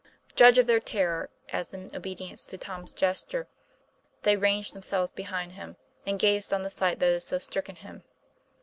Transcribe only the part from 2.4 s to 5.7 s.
to Tom's gesture, they ranged themselves beside